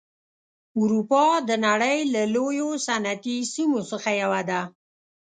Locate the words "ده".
4.49-4.61